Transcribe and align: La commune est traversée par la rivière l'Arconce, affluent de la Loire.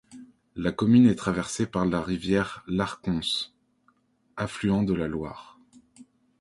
La 0.55 0.71
commune 0.71 1.05
est 1.05 1.13
traversée 1.15 1.67
par 1.67 1.85
la 1.85 2.01
rivière 2.01 2.63
l'Arconce, 2.67 3.53
affluent 4.35 4.81
de 4.81 4.95
la 4.95 5.07
Loire. 5.07 5.59